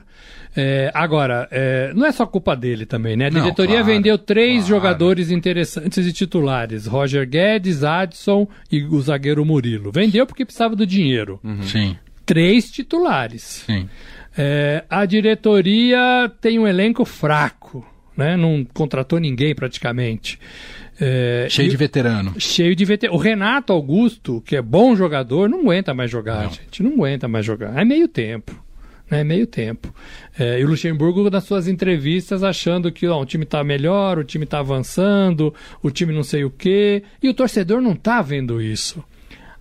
É, 0.56 0.92
agora, 0.94 1.48
é, 1.50 1.94
não 1.94 2.06
é 2.06 2.12
só 2.12 2.25
culpa 2.25 2.56
dele 2.56 2.86
também, 2.86 3.15
né? 3.15 3.27
A 3.27 3.32
Não, 3.32 3.42
diretoria 3.42 3.75
claro, 3.77 3.86
vendeu 3.86 4.18
três 4.18 4.56
claro. 4.65 4.68
jogadores 4.68 5.32
interessantes 5.32 6.06
e 6.06 6.12
titulares: 6.12 6.86
Roger 6.88 7.27
Guedes, 7.27 7.84
Adson 7.84 8.48
e 8.72 8.84
o 8.84 9.00
zagueiro 9.01 9.46
Murilo. 9.46 9.92
Vendeu 9.94 10.25
porque 10.25 10.44
precisava 10.44 10.75
do 10.75 10.86
dinheiro. 10.86 11.39
Sim, 11.63 11.96
Três 12.25 12.70
titulares. 12.70 13.63
sim. 13.65 13.88
É, 14.38 14.84
a 14.89 15.06
diretoria 15.06 16.32
tem 16.39 16.58
um 16.60 16.65
elenco 16.68 17.04
fraco, 17.04 17.86
né? 18.15 18.38
Não 18.38 18.65
contratou 18.74 19.20
ninguém 19.20 19.54
praticamente. 19.54 20.39
É, 21.03 21.48
Cheio 21.50 21.67
de 21.70 21.75
veterano. 21.77 22.34
cheio 22.38 22.75
de 22.75 22.86
veterano. 22.86 23.17
O 23.17 23.22
Renato 23.22 23.74
Augusto, 23.74 24.39
que 24.46 24.55
é 24.55 24.62
bom 24.62 24.96
jogador, 24.96 25.50
não 25.50 25.62
aguenta 25.62 25.93
mais 25.96 26.12
jogar, 26.12 26.43
Não. 26.43 26.51
gente. 26.51 26.84
Não 26.84 26.93
aguenta 26.93 27.27
mais 27.27 27.43
jogar. 27.43 27.75
É 27.75 27.84
meio 27.84 28.08
tempo. 28.08 28.53
Né? 29.10 29.24
Meio 29.24 29.46
tempo. 29.48 29.93
É, 30.39 30.60
e 30.60 30.63
o 30.63 30.70
Luxemburgo, 30.70 31.29
nas 31.29 31.43
suas 31.43 31.67
entrevistas, 31.67 32.43
achando 32.43 32.91
que 32.91 33.08
ó, 33.08 33.20
o 33.20 33.25
time 33.25 33.43
está 33.43 33.63
melhor, 33.63 34.20
o 34.20 34.24
time 34.24 34.46
está 34.46 34.60
avançando, 34.60 35.53
o 35.81 35.89
time 35.89 36.13
não 36.13 36.24
sei 36.24 36.43
o 36.46 36.50
quê. 36.51 37.03
E 37.22 37.27
o 37.27 37.34
torcedor 37.34 37.81
não 37.81 37.93
está 37.93 38.22
vendo 38.22 38.62
isso. 38.62 39.03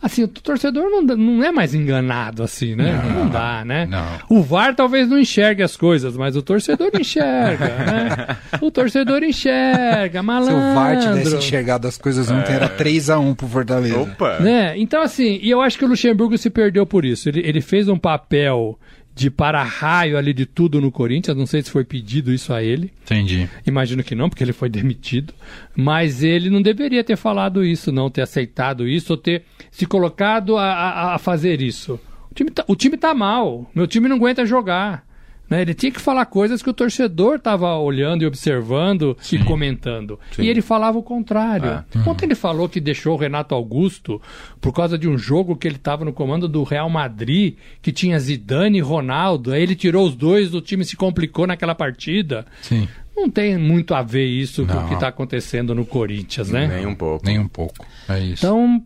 Assim, 0.03 0.23
o 0.23 0.29
torcedor 0.29 0.89
não, 0.89 1.03
não 1.03 1.45
é 1.45 1.53
mais 1.53 1.75
enganado 1.75 2.43
assim, 2.43 2.75
né? 2.75 3.01
Não, 3.15 3.29
dá, 3.29 3.63
né? 3.67 3.87
não. 3.87 4.39
O 4.39 4.43
VAR 4.43 4.75
talvez 4.75 5.09
não 5.09 5.19
enxergue 5.19 5.63
as 5.63 5.77
coisas, 5.77 6.17
mas 6.17 6.37
o 6.37 6.43
torcedor 6.43 6.91
enxerga, 6.99 7.67
né? 7.69 8.37
O 8.63 8.71
torcedor 8.71 9.23
enxerga, 9.23 10.21
Se 10.21 10.25
malandro. 10.27 10.57
o 10.57 10.75
VAR 10.75 10.99
tivesse 10.99 11.37
enxergado 11.37 11.87
as 11.87 11.99
coisas 11.99 12.31
ontem, 12.31 12.53
era 12.55 12.69
3x1 12.69 13.37
pro 13.37 13.47
Fortaleza. 13.47 14.01
Opa! 14.01 14.39
Né? 14.41 14.79
Então, 14.79 15.03
assim, 15.03 15.39
e 15.43 15.51
eu 15.51 15.61
acho 15.61 15.77
que 15.77 15.85
o 15.85 15.89
Luxemburgo 15.89 16.39
se 16.39 16.49
perdeu 16.49 16.87
por 16.87 17.05
isso. 17.05 17.29
Ele, 17.29 17.41
ele 17.47 17.61
fez 17.61 17.87
um 17.89 17.99
papel 17.99 18.79
de 19.15 19.31
para-raio 19.31 20.17
ali 20.17 20.33
de 20.33 20.47
tudo 20.47 20.81
no 20.81 20.91
Corinthians. 20.91 21.37
Não 21.37 21.47
sei 21.47 21.63
se 21.63 21.71
foi 21.71 21.85
pedido 21.85 22.33
isso 22.33 22.53
a 22.53 22.63
ele. 22.63 22.93
Entendi. 23.03 23.49
Imagino 23.67 24.03
que 24.03 24.15
não, 24.15 24.29
porque 24.29 24.43
ele 24.43 24.53
foi 24.53 24.69
demitido. 24.69 25.35
Mas 25.77 26.23
ele 26.23 26.51
não 26.51 26.63
deveria 26.63 27.05
ter 27.05 27.17
falado 27.17 27.65
isso, 27.65 27.93
não, 27.93 28.11
ter 28.11 28.23
aceitado 28.23 28.89
isso, 28.89 29.13
ou 29.13 29.17
ter 29.17 29.45
se 29.71 29.87
colocado 29.87 30.57
a, 30.57 30.73
a, 30.73 31.15
a 31.15 31.19
fazer 31.19 31.61
isso. 31.61 31.99
O 32.31 32.35
time, 32.35 32.51
tá, 32.51 32.65
o 32.67 32.77
time 32.77 32.97
tá 32.97 33.13
mal. 33.13 33.71
Meu 33.75 33.87
time 33.87 34.09
não 34.09 34.17
aguenta 34.17 34.47
jogar. 34.47 35.05
Né? 35.51 35.63
Ele 35.63 35.75
tinha 35.75 35.91
que 35.91 36.01
falar 36.01 36.25
coisas 36.27 36.63
que 36.63 36.71
o 36.71 36.73
torcedor 36.73 37.35
estava 37.37 37.77
olhando 37.77 38.23
e 38.23 38.27
observando 38.27 39.17
e 39.33 39.39
comentando. 39.41 40.19
Sim. 40.31 40.43
E 40.45 40.49
ele 40.49 40.63
falava 40.63 40.97
o 40.97 41.03
contrário. 41.03 41.67
É. 41.69 41.85
Ontem 42.09 42.27
ele 42.27 42.37
falou 42.37 42.69
que 42.69 42.81
deixou 42.81 43.15
o 43.15 43.19
Renato 43.19 43.53
Augusto 43.53 44.23
por 44.61 44.73
causa 44.73 44.97
de 44.97 45.09
um 45.09 45.19
jogo 45.19 45.57
que 45.57 45.67
ele 45.67 45.75
estava 45.75 46.05
no 46.05 46.13
comando 46.13 46.47
do 46.49 46.63
Real 46.63 46.89
Madrid, 46.89 47.57
que 47.83 47.91
tinha 47.91 48.19
Zidane 48.21 48.79
e 48.79 48.81
Ronaldo. 48.81 49.53
Aí 49.53 49.61
ele 49.63 49.75
tirou 49.75 50.07
os 50.07 50.15
dois, 50.15 50.55
o 50.55 50.61
time 50.61 50.85
se 50.85 50.97
complicou 50.97 51.47
naquela 51.49 51.75
partida. 51.75 52.47
Sim, 52.63 52.87
Não 53.17 53.29
tem 53.29 53.59
muito 53.59 53.93
a 53.93 54.03
ver 54.03 54.27
isso 54.27 54.65
com 54.65 54.73
Não. 54.73 54.85
o 54.85 54.89
que 54.89 54.95
está 54.95 55.09
acontecendo 55.09 55.75
no 55.75 55.85
Corinthians, 55.85 56.49
né? 56.51 56.69
Nem 56.69 56.87
um 56.87 56.95
pouco. 56.95 57.27
nem 57.27 57.39
um 57.41 57.49
pouco. 57.49 57.85
É 58.09 58.21
isso. 58.21 58.47
Então, 58.47 58.81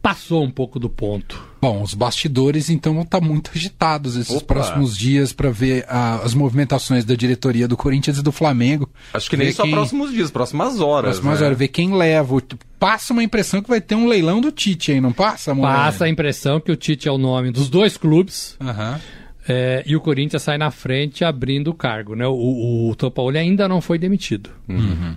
passou 0.00 0.42
um 0.42 0.50
pouco 0.50 0.78
do 0.78 0.88
ponto. 0.88 1.40
Bom, 1.66 1.82
os 1.82 1.94
bastidores 1.94 2.70
então 2.70 2.94
vão 2.94 3.02
estar 3.02 3.20
muito 3.20 3.50
agitados 3.52 4.14
esses 4.14 4.36
Opa. 4.36 4.54
próximos 4.54 4.96
dias 4.96 5.32
para 5.32 5.50
ver 5.50 5.84
ah, 5.88 6.20
as 6.22 6.32
movimentações 6.32 7.04
da 7.04 7.16
diretoria 7.16 7.66
do 7.66 7.76
Corinthians 7.76 8.18
e 8.18 8.22
do 8.22 8.30
Flamengo. 8.30 8.88
Acho 9.12 9.28
que 9.28 9.36
nem 9.36 9.48
Ver 9.48 9.52
só 9.52 9.62
quem- 9.64 9.72
próximos 9.72 10.12
dias, 10.12 10.30
próximas 10.30 10.78
horas. 10.80 11.10
Próximas 11.16 11.40
né? 11.40 11.46
horas, 11.46 11.58
ver 11.58 11.66
quem 11.68 11.92
leva. 11.92 12.36
o- 12.36 12.42
Passa 12.78 13.12
uma 13.12 13.24
impressão 13.24 13.60
que 13.60 13.68
vai 13.68 13.80
ter 13.80 13.96
um 13.96 14.06
leilão 14.06 14.40
do 14.40 14.52
Tite 14.52 14.92
aí, 14.92 15.00
não 15.00 15.12
passa, 15.12 15.50
amor? 15.50 15.66
Passa 15.66 16.04
a 16.04 16.08
impressão 16.08 16.60
que 16.60 16.70
o 16.70 16.76
Tite 16.76 17.08
é 17.08 17.10
o 17.10 17.18
nome 17.18 17.50
dos 17.50 17.68
dois 17.68 17.96
clubes 17.96 18.56
Aham. 18.60 19.00
é, 19.48 19.82
e 19.84 19.96
o 19.96 20.00
Corinthians 20.00 20.42
sai 20.44 20.58
na 20.58 20.70
frente 20.70 21.24
abrindo 21.24 21.72
o 21.72 21.74
cargo. 21.74 22.14
Né? 22.14 22.28
O, 22.28 22.32
o, 22.32 22.90
o 22.90 22.94
Topaoli 22.94 23.38
ainda 23.38 23.66
não 23.66 23.80
foi 23.80 23.98
demitido, 23.98 24.50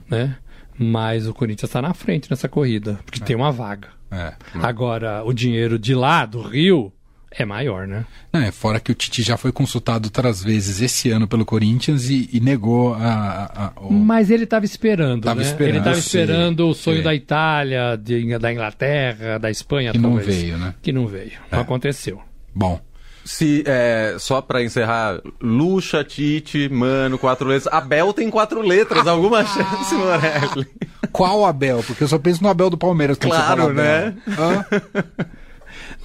né? 0.09 0.35
mas 0.79 1.27
o 1.27 1.33
Corinthians 1.33 1.69
está 1.69 1.79
na 1.79 1.93
frente 1.93 2.27
nessa 2.31 2.49
corrida, 2.49 2.99
porque 3.05 3.19
tem 3.19 3.35
uma 3.35 3.51
vaga. 3.51 3.98
É. 4.11 4.33
Agora, 4.55 5.23
o 5.23 5.31
dinheiro 5.33 5.77
de 5.77 5.93
lá, 5.93 6.25
do 6.25 6.41
Rio, 6.41 6.91
é 7.31 7.45
maior, 7.45 7.87
né? 7.87 8.05
Não, 8.33 8.41
é, 8.41 8.51
fora 8.51 8.79
que 8.79 8.91
o 8.91 8.95
Tite 8.95 9.21
já 9.21 9.37
foi 9.37 9.51
consultado 9.51 10.05
outras 10.07 10.43
vezes 10.43 10.81
esse 10.81 11.11
ano 11.11 11.27
pelo 11.27 11.45
Corinthians 11.45 12.09
e, 12.09 12.27
e 12.33 12.39
negou 12.39 12.95
a, 12.95 12.99
a- 13.05 13.65
a- 13.67 13.71
o- 13.81 13.93
Mas 13.93 14.31
ele 14.31 14.45
estava 14.45 14.65
esperando, 14.65 15.23
Tava 15.25 15.41
né? 15.41 15.45
esperando, 15.45 15.69
ele 15.69 15.77
estava 15.77 15.97
esperando 15.99 16.67
o 16.67 16.73
sonho 16.73 16.97
sei. 16.97 17.03
da 17.03 17.13
Itália, 17.13 17.95
de- 17.95 18.37
da 18.39 18.51
Inglaterra, 18.51 19.37
da 19.37 19.51
Espanha, 19.51 19.91
que 19.91 19.99
não 19.99 20.15
talvez. 20.15 20.35
veio, 20.41 20.57
né? 20.57 20.73
Que 20.81 20.91
não 20.91 21.05
veio. 21.05 21.33
Não 21.51 21.59
aconteceu. 21.59 22.19
Bom, 22.53 22.79
Se, 23.23 23.63
é, 23.67 24.15
só 24.17 24.41
pra 24.41 24.63
encerrar, 24.63 25.19
Lucha, 25.41 26.03
Tite, 26.03 26.67
Mano, 26.69 27.17
quatro 27.17 27.47
letras. 27.47 27.71
Abel 27.71 28.11
tem 28.13 28.29
quatro 28.29 28.61
letras, 28.61 29.05
alguma 29.07 29.45
chance, 29.45 29.93
Morelli? 29.93 30.67
qual 31.11 31.45
Abel? 31.45 31.83
Porque 31.85 32.03
eu 32.03 32.07
só 32.07 32.17
penso 32.17 32.41
no 32.41 32.49
Abel 32.49 32.69
do 32.69 32.77
Palmeiras 32.77 33.17
Claro, 33.17 33.63
Abel. 33.69 34.13
Hã? 34.27 34.65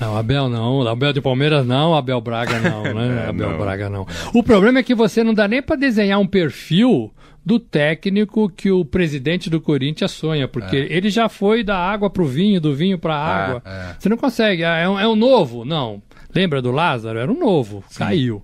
Não, 0.00 0.16
Abel 0.16 0.48
não. 0.48 0.86
Abel 0.88 1.12
de 1.12 1.20
Palmeiras 1.20 1.64
não, 1.64 1.94
Abel 1.94 2.20
Braga 2.20 2.58
não, 2.58 2.82
né? 2.82 3.26
Abel 3.30 3.50
não. 3.50 3.58
Braga 3.58 3.88
não. 3.88 4.06
O 4.34 4.42
problema 4.42 4.80
é 4.80 4.82
que 4.82 4.94
você 4.94 5.22
não 5.22 5.32
dá 5.32 5.46
nem 5.46 5.62
pra 5.62 5.76
desenhar 5.76 6.18
um 6.18 6.26
perfil 6.26 7.12
do 7.46 7.60
técnico 7.60 8.48
que 8.48 8.72
o 8.72 8.84
presidente 8.84 9.48
do 9.48 9.60
Corinthians 9.60 10.10
sonha, 10.10 10.48
porque 10.48 10.74
ele 10.76 11.10
já 11.10 11.28
foi 11.28 11.62
da 11.62 11.76
água 11.78 12.10
pro 12.10 12.26
vinho, 12.26 12.60
do 12.60 12.74
vinho 12.74 12.98
pra 12.98 13.14
água. 13.14 13.62
é. 13.64 13.94
Você 13.98 14.08
não 14.08 14.16
consegue. 14.16 14.64
Ah, 14.64 14.76
É 14.78 14.88
um, 14.88 14.98
é 14.98 15.06
um 15.06 15.14
novo? 15.14 15.64
Não. 15.64 16.02
Lembra 16.34 16.60
do 16.60 16.70
Lázaro? 16.70 17.18
Era 17.18 17.30
um 17.30 17.38
novo. 17.38 17.84
Saiu. 17.88 18.42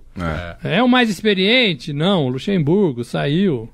É. 0.63 0.77
É 0.77 0.83
o 0.83 0.87
mais 0.87 1.09
experiente? 1.09 1.91
Não, 1.91 2.25
o 2.25 2.29
Luxemburgo 2.29 3.03
saiu. 3.03 3.69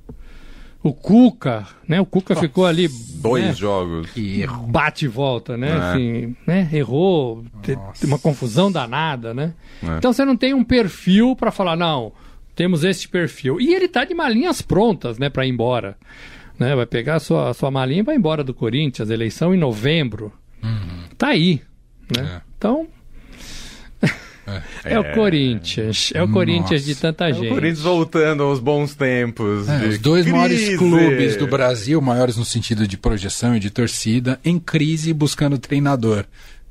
O 0.82 0.94
Cuca, 0.94 1.68
né? 1.88 2.00
O 2.00 2.06
Cuca 2.06 2.36
ficou 2.36 2.66
ali. 2.66 2.88
Dois 3.16 3.46
né? 3.46 3.54
jogos. 3.54 4.10
Que 4.12 4.42
erro. 4.42 4.68
bate 4.68 5.06
e 5.06 5.08
volta, 5.08 5.58
né? 5.58 5.70
É. 5.70 5.74
Assim, 5.74 6.36
né? 6.46 6.70
Errou, 6.72 7.44
Nossa. 7.68 8.08
uma 8.08 8.18
confusão 8.18 8.72
danada, 8.72 9.34
né? 9.34 9.54
É. 9.84 9.98
Então 9.98 10.14
você 10.14 10.24
não 10.24 10.38
tem 10.38 10.54
um 10.54 10.64
perfil 10.64 11.36
para 11.36 11.52
falar, 11.52 11.76
não, 11.76 12.14
temos 12.56 12.84
este 12.84 13.08
perfil. 13.10 13.60
E 13.60 13.74
ele 13.74 13.88
tá 13.88 14.06
de 14.06 14.14
malinhas 14.14 14.62
prontas, 14.62 15.20
né, 15.20 15.30
para 15.30 15.46
ir 15.46 15.50
embora. 15.50 15.98
Né? 16.58 16.76
Vai 16.76 16.86
pegar 16.86 17.16
a 17.16 17.20
sua, 17.20 17.50
a 17.50 17.54
sua 17.54 17.70
malinha 17.70 18.00
e 18.00 18.04
vai 18.04 18.16
embora 18.16 18.44
do 18.44 18.54
Corinthians, 18.54 19.10
eleição 19.10 19.54
em 19.54 19.58
novembro. 19.58 20.32
Tá 21.18 21.28
aí, 21.30 21.62
né? 22.16 22.22
Uhum. 22.22 22.28
É. 22.28 22.42
Então, 22.58 22.88
é. 24.84 25.00
o 25.00 25.14
Corinthians, 25.14 26.12
é 26.14 26.24
o 26.24 26.30
Corinthians 26.30 26.86
de 26.86 26.96
tanta 26.96 27.30
É 27.30 27.32
o 27.32 27.36
gente. 27.36 27.50
Corinthians 27.50 27.82
voltando 27.82 28.44
aos 28.44 28.60
bons 28.60 28.96
tempos. 28.96 29.68
É, 29.68 29.88
os 29.88 30.00
dois 30.00 30.24
crise. 30.24 30.38
maiores 30.38 30.78
clubes 30.78 31.36
do 31.36 31.48
Brasil, 31.48 32.02
maiores 32.02 32.38
no 32.38 32.46
sentido 32.46 32.88
de 32.88 32.98
projeção 32.98 33.56
e 33.56 33.60
de 33.60 33.70
torcida, 33.70 34.40
em 34.44 34.58
crise 34.58 35.14
buscando 35.14 35.58
treinador. 35.58 36.26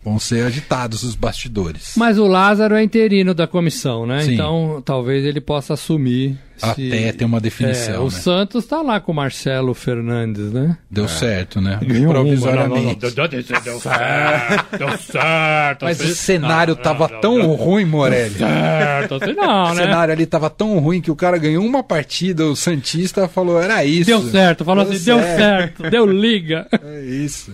Vão 0.06 0.20
ser 0.20 0.44
agitados 0.46 1.02
os 1.02 1.16
bastidores. 1.16 1.94
Mas 1.96 2.16
o 2.16 2.28
Lázaro 2.28 2.76
é 2.76 2.82
interino 2.84 3.34
da 3.34 3.48
comissão, 3.48 4.06
né? 4.06 4.22
Sim. 4.22 4.34
Então 4.34 4.80
talvez 4.84 5.24
ele 5.24 5.40
possa 5.40 5.74
assumir. 5.74 6.38
Até 6.62 7.12
ter 7.12 7.24
uma 7.26 7.38
definição, 7.38 7.94
É, 7.96 7.98
o 7.98 8.04
né? 8.04 8.10
Santos 8.10 8.64
tá 8.64 8.80
lá 8.80 8.98
com 8.98 9.12
o 9.12 9.14
Marcelo 9.14 9.74
Fernandes, 9.74 10.52
né? 10.52 10.78
Deu 10.90 11.06
certo, 11.06 11.60
né? 11.60 11.78
Ganhou 11.82 12.10
Provisoriamente. 12.12 12.70
uma, 12.70 12.76
não, 12.78 12.82
não, 12.84 12.92
não, 12.92 12.98
Deu 12.98 13.80
certo, 13.80 14.78
deu 14.78 14.98
certo. 14.98 15.84
Mas 15.84 16.00
o 16.00 16.04
assim. 16.04 16.14
cenário 16.14 16.74
Não, 16.74 16.82
tava 16.82 17.08
não, 17.08 17.20
tão 17.20 17.54
ruim, 17.56 17.84
Morelli. 17.84 18.36
Certo, 18.38 19.16
assim 19.16 19.34
não, 19.34 19.64
O 19.72 19.74
né? 19.74 19.82
cenário 19.82 20.14
ali 20.14 20.24
tava 20.24 20.48
tão 20.48 20.78
ruim 20.78 21.02
que 21.02 21.10
o 21.10 21.16
cara 21.16 21.36
ganhou 21.36 21.62
uma 21.62 21.82
partida, 21.82 22.46
o 22.46 22.56
Santista 22.56 23.28
falou, 23.28 23.60
era 23.60 23.84
isso. 23.84 24.06
Deu 24.06 24.22
certo, 24.22 24.64
falou 24.64 24.84
assim, 24.84 25.04
deu 25.04 25.18
certo, 25.18 25.82
deu 25.90 26.06
liga. 26.06 26.66
É 26.82 27.04
isso. 27.04 27.52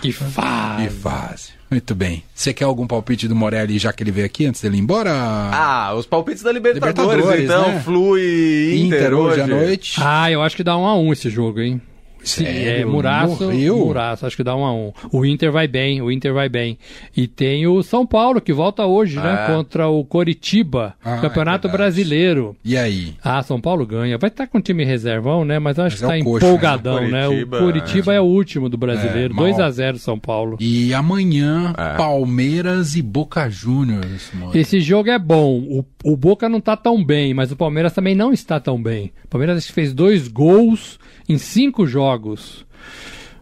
Que 0.00 0.12
faz. 0.12 0.82
Que 0.84 0.88
fase. 0.88 1.57
Muito 1.70 1.94
bem. 1.94 2.22
Você 2.34 2.54
quer 2.54 2.64
algum 2.64 2.86
palpite 2.86 3.28
do 3.28 3.34
Morelli 3.36 3.78
já 3.78 3.92
que 3.92 4.02
ele 4.02 4.10
veio 4.10 4.26
aqui 4.26 4.46
antes 4.46 4.60
dele 4.60 4.76
ir 4.76 4.80
embora? 4.80 5.12
Ah, 5.12 5.94
os 5.94 6.06
palpites 6.06 6.42
da 6.42 6.50
Libertadores, 6.50 7.16
Libertadores, 7.16 7.44
então. 7.44 7.68
né? 7.68 7.80
Flui 7.80 8.74
Inter, 8.74 8.98
Inter 9.00 9.14
hoje 9.14 9.40
à 9.40 9.46
noite. 9.46 10.00
Ah, 10.02 10.30
eu 10.30 10.42
acho 10.42 10.56
que 10.56 10.64
dá 10.64 10.76
um 10.78 10.86
a 10.86 10.96
um 10.96 11.12
esse 11.12 11.28
jogo, 11.28 11.60
hein? 11.60 11.80
Se, 12.22 12.42
Sério? 12.44 12.68
é, 12.68 12.84
Muraço? 12.84 13.50
Muraço, 13.52 14.26
acho 14.26 14.36
que 14.36 14.42
dá 14.44 14.54
um 14.56 14.64
a 14.64 14.72
um. 14.72 14.92
O 15.12 15.24
Inter 15.24 15.50
vai 15.52 15.66
bem, 15.68 16.02
o 16.02 16.10
Inter 16.10 16.34
vai 16.34 16.48
bem. 16.48 16.78
E 17.16 17.26
tem 17.26 17.66
o 17.66 17.82
São 17.82 18.04
Paulo, 18.06 18.40
que 18.40 18.52
volta 18.52 18.84
hoje, 18.86 19.16
né? 19.16 19.44
É. 19.48 19.52
Contra 19.54 19.88
o 19.88 20.04
Coritiba, 20.04 20.94
Ah, 21.04 21.18
Campeonato 21.18 21.68
é. 21.68 21.70
Brasileiro. 21.70 22.56
E 22.64 22.76
aí? 22.76 23.14
Ah, 23.22 23.42
São 23.42 23.60
Paulo 23.60 23.86
ganha. 23.86 24.18
Vai 24.18 24.28
estar 24.28 24.46
com 24.46 24.58
o 24.58 24.62
time 24.62 24.84
reservão, 24.84 25.44
né? 25.44 25.58
Mas 25.58 25.78
eu 25.78 25.84
acho 25.84 25.96
Mas 25.96 26.00
que 26.00 26.04
é 26.04 26.22
tá 26.22 26.28
o 26.28 26.32
coxa, 26.32 26.46
empolgadão, 26.46 27.00
né? 27.08 27.28
né? 27.28 27.28
O 27.28 27.46
Curitiba 27.46 28.12
é, 28.14 28.20
o 28.20 28.24
último 28.24 28.68
do 28.68 28.76
brasileiro. 28.76 29.32
É, 29.32 29.36
mal. 29.36 29.44
2 29.44 29.60
a 29.60 29.70
0 29.70 29.98
São 29.98 30.18
Paulo. 30.18 30.56
E 30.60 30.92
amanhã, 30.92 31.72
É. 31.78 31.96
Palmeiras 31.96 32.94
e 32.96 33.02
Boca 33.02 33.48
Juniors. 33.48 34.30
Esse 34.54 34.80
jogo 34.80 35.08
é 35.10 35.18
bom. 35.18 35.58
O, 35.60 35.84
o 36.04 36.16
Boca 36.16 36.48
não 36.48 36.60
tá 36.60 36.76
tão 36.76 37.02
bem, 37.04 37.32
mas 37.32 37.50
o 37.52 37.56
Palmeiras 37.56 37.92
também 37.92 38.14
não 38.14 38.32
está 38.32 38.58
tão 38.60 38.80
bem. 38.82 39.12
O 39.24 39.28
Palmeiras 39.28 39.68
fez 39.70 39.92
dois 39.94 40.28
gols 40.28 40.98
em 41.28 41.38
cinco 41.38 41.86
jogos. 41.86 42.07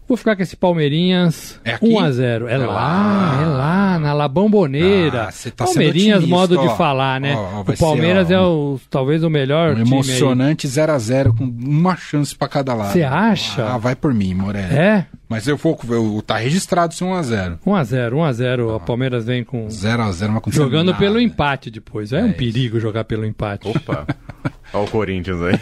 Vou 0.09 0.17
ficar 0.17 0.37
com 0.37 0.43
esse 0.43 0.55
Palmeirinhas 0.55 1.61
É 1.65 1.73
aqui? 1.75 1.89
1 1.89 1.99
a 1.99 2.13
0 2.13 2.47
É, 2.47 2.55
É 2.55 2.59
lá, 2.59 2.67
lá. 2.67 3.43
é 3.43 3.47
lá, 3.47 3.99
na 3.99 4.13
La 4.13 4.29
Bomboneira. 4.29 5.25
Ah, 5.25 5.33
você 5.33 5.51
tá 5.51 5.65
Palmeirinhas, 5.65 6.25
modo 6.25 6.57
de 6.57 6.69
ó. 6.69 6.77
falar, 6.77 7.21
né? 7.21 7.35
Ó, 7.35 7.57
ó, 7.57 7.61
o 7.63 7.77
Palmeiras 7.77 8.29
ser, 8.29 8.37
ó, 8.37 8.39
é 8.39 8.47
o, 8.47 8.81
talvez 8.89 9.25
o 9.25 9.29
melhor 9.31 9.75
Um 9.75 9.81
emocionante 9.81 10.69
0x0 10.69 11.37
com 11.37 11.43
uma 11.45 11.97
chance 11.97 12.37
pra 12.37 12.47
cada 12.47 12.73
lado. 12.73 12.93
Você 12.93 13.03
acha? 13.03 13.65
Ah, 13.67 13.79
vai 13.79 13.97
por 13.97 14.15
mim, 14.15 14.33
Morelli. 14.33 14.77
É? 14.77 15.07
Mas 15.29 15.49
eu 15.49 15.57
vou. 15.57 15.77
Eu, 15.91 16.23
tá 16.25 16.37
registrado 16.37 16.95
ser 16.95 17.05
1x0. 17.05 17.59
1 17.67 17.75
a 17.75 17.83
0 17.83 18.17
1 18.19 18.23
a 18.25 18.33
0 18.33 18.77
O 18.77 18.81
Palmeiras 18.81 19.25
vem 19.25 19.43
com 19.43 19.67
0x0 19.67 20.29
não 20.29 20.37
aconteceu 20.37 20.63
jogando 20.67 20.87
nada. 20.93 20.99
pelo 21.01 21.21
empate 21.21 21.69
depois. 21.69 22.13
É, 22.13 22.23
um 22.23 22.29
isso. 22.29 22.37
perigo 22.37 22.79
jogar 22.79 23.03
pelo 23.03 23.25
empate. 23.27 23.67
Opa. 23.67 24.07
Olha 24.73 24.85
o 24.85 24.89
Corinthians 24.89 25.43
aí. 25.43 25.59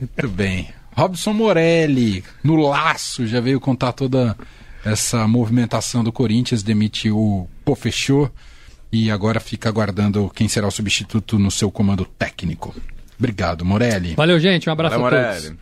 Muito 0.00 0.28
bem. 0.28 0.68
Robson 0.94 1.32
Morelli, 1.32 2.22
no 2.42 2.56
laço, 2.56 3.26
já 3.26 3.40
veio 3.40 3.58
contar 3.58 3.92
toda 3.92 4.36
essa 4.84 5.26
movimentação 5.26 6.02
do 6.02 6.12
Corinthians, 6.12 6.62
demitiu 6.62 7.16
o 7.18 7.48
Pô, 7.64 7.74
fechou 7.74 8.30
e 8.92 9.10
agora 9.10 9.40
fica 9.40 9.68
aguardando 9.68 10.30
quem 10.34 10.48
será 10.48 10.66
o 10.66 10.70
substituto 10.70 11.38
no 11.38 11.50
seu 11.50 11.70
comando 11.70 12.04
técnico. 12.04 12.74
Obrigado, 13.18 13.64
Morelli. 13.64 14.14
Valeu, 14.14 14.38
gente. 14.40 14.68
Um 14.68 14.72
abraço 14.72 14.98
Valeu, 14.98 15.06
a 15.06 15.10
todos. 15.24 15.42
Morelli. 15.42 15.58